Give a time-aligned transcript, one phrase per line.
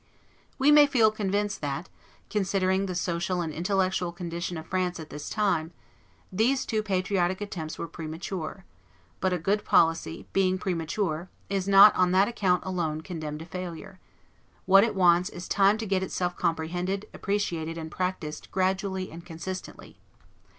[0.57, 1.87] We may feel convinced that,
[2.27, 5.73] considering the social and intellectual condition of France at this time,
[6.31, 8.65] these two patriotic attempts were premature;
[9.19, 13.99] but a good policy, being premature, is not on that account alone condemned to failure;
[14.65, 19.99] what it wants is time to get itself comprehended, appreciated, and practised gradually and consistently.